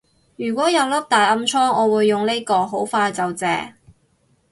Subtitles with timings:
[0.35, 3.73] 如果有粒大暗瘡我會用呢個，好快就謝